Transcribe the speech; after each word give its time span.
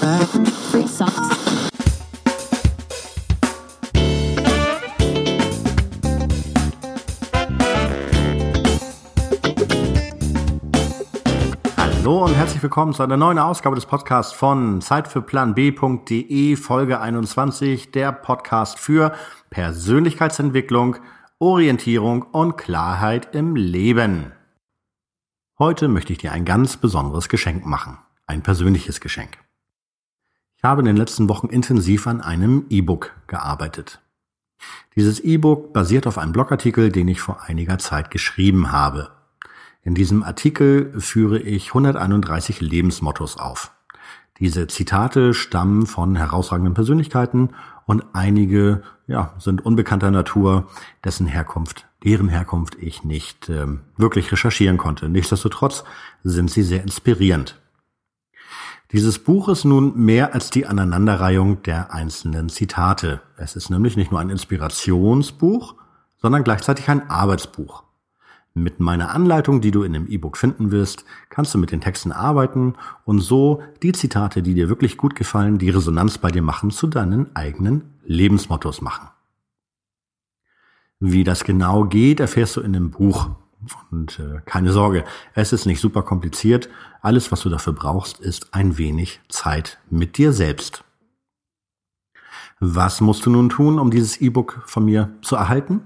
Hallo 0.00 0.14
und 12.24 12.34
herzlich 12.34 12.62
willkommen 12.62 12.92
zu 12.92 13.02
einer 13.02 13.16
neuen 13.16 13.38
Ausgabe 13.38 13.74
des 13.74 13.86
Podcasts 13.86 14.32
von 14.32 14.80
Zeit 14.80 15.08
für 15.08 15.20
Plan 15.22 15.54
B.de, 15.54 16.56
Folge 16.56 17.00
21, 17.00 17.90
der 17.90 18.12
Podcast 18.12 18.78
für 18.78 19.14
Persönlichkeitsentwicklung, 19.50 20.96
Orientierung 21.40 22.22
und 22.22 22.56
Klarheit 22.56 23.34
im 23.34 23.56
Leben. 23.56 24.32
Heute 25.58 25.88
möchte 25.88 26.12
ich 26.12 26.18
dir 26.20 26.30
ein 26.30 26.44
ganz 26.44 26.76
besonderes 26.76 27.28
Geschenk 27.28 27.66
machen, 27.66 27.98
ein 28.26 28.42
persönliches 28.42 29.00
Geschenk. 29.00 29.38
Ich 30.58 30.64
habe 30.64 30.80
in 30.80 30.86
den 30.86 30.96
letzten 30.96 31.28
Wochen 31.28 31.46
intensiv 31.46 32.08
an 32.08 32.20
einem 32.20 32.66
E-Book 32.68 33.12
gearbeitet. 33.28 34.00
Dieses 34.96 35.20
E-Book 35.20 35.72
basiert 35.72 36.04
auf 36.08 36.18
einem 36.18 36.32
Blogartikel, 36.32 36.90
den 36.90 37.06
ich 37.06 37.20
vor 37.20 37.42
einiger 37.44 37.78
Zeit 37.78 38.10
geschrieben 38.10 38.72
habe. 38.72 39.10
In 39.84 39.94
diesem 39.94 40.24
Artikel 40.24 41.00
führe 41.00 41.38
ich 41.38 41.68
131 41.68 42.60
Lebensmottos 42.60 43.38
auf. 43.38 43.70
Diese 44.40 44.66
Zitate 44.66 45.32
stammen 45.32 45.86
von 45.86 46.16
herausragenden 46.16 46.74
Persönlichkeiten 46.74 47.50
und 47.86 48.02
einige 48.12 48.82
ja, 49.06 49.34
sind 49.38 49.64
unbekannter 49.64 50.10
Natur, 50.10 50.66
dessen 51.04 51.28
Herkunft, 51.28 51.86
deren 52.02 52.28
Herkunft 52.28 52.74
ich 52.80 53.04
nicht 53.04 53.48
ähm, 53.48 53.82
wirklich 53.96 54.32
recherchieren 54.32 54.76
konnte. 54.76 55.08
Nichtsdestotrotz 55.08 55.84
sind 56.24 56.50
sie 56.50 56.64
sehr 56.64 56.82
inspirierend. 56.82 57.60
Dieses 58.92 59.18
Buch 59.18 59.50
ist 59.50 59.64
nun 59.64 59.92
mehr 60.02 60.32
als 60.32 60.48
die 60.48 60.64
Aneinanderreihung 60.64 61.62
der 61.64 61.92
einzelnen 61.92 62.48
Zitate. 62.48 63.20
Es 63.36 63.54
ist 63.54 63.68
nämlich 63.68 63.98
nicht 63.98 64.10
nur 64.10 64.18
ein 64.18 64.30
Inspirationsbuch, 64.30 65.74
sondern 66.16 66.42
gleichzeitig 66.42 66.88
ein 66.88 67.10
Arbeitsbuch. 67.10 67.82
Mit 68.54 68.80
meiner 68.80 69.10
Anleitung, 69.10 69.60
die 69.60 69.72
du 69.72 69.82
in 69.82 69.92
dem 69.92 70.08
E-Book 70.10 70.38
finden 70.38 70.70
wirst, 70.70 71.04
kannst 71.28 71.52
du 71.52 71.58
mit 71.58 71.70
den 71.70 71.82
Texten 71.82 72.12
arbeiten 72.12 72.76
und 73.04 73.20
so 73.20 73.62
die 73.82 73.92
Zitate, 73.92 74.42
die 74.42 74.54
dir 74.54 74.70
wirklich 74.70 74.96
gut 74.96 75.14
gefallen, 75.14 75.58
die 75.58 75.68
Resonanz 75.68 76.16
bei 76.16 76.30
dir 76.30 76.42
machen, 76.42 76.70
zu 76.70 76.86
deinen 76.86 77.36
eigenen 77.36 77.92
Lebensmottos 78.06 78.80
machen. 78.80 79.10
Wie 80.98 81.24
das 81.24 81.44
genau 81.44 81.84
geht, 81.84 82.20
erfährst 82.20 82.56
du 82.56 82.62
in 82.62 82.72
dem 82.72 82.90
Buch. 82.90 83.28
Und 83.90 84.18
äh, 84.20 84.40
keine 84.44 84.72
Sorge, 84.72 85.04
es 85.34 85.52
ist 85.54 85.66
nicht 85.66 85.80
super 85.80 86.02
kompliziert. 86.02 86.68
Alles, 87.00 87.30
was 87.32 87.40
du 87.40 87.48
dafür 87.48 87.72
brauchst, 87.72 88.20
ist 88.20 88.52
ein 88.54 88.76
wenig 88.78 89.20
Zeit 89.28 89.78
mit 89.90 90.16
dir 90.18 90.32
selbst. 90.32 90.84
Was 92.60 93.00
musst 93.00 93.26
du 93.26 93.30
nun 93.30 93.48
tun, 93.50 93.78
um 93.78 93.88
dieses 93.90 94.20
E-Book 94.20 94.62
von 94.66 94.84
mir 94.84 95.12
zu 95.22 95.36
erhalten? 95.36 95.82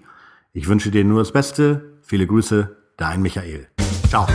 Ich 0.53 0.67
wünsche 0.67 0.91
dir 0.91 1.05
nur 1.05 1.19
das 1.19 1.31
Beste. 1.31 1.93
Viele 2.01 2.27
Grüße, 2.27 2.75
dein 2.97 3.21
Michael. 3.21 3.67
Ciao. 4.09 4.27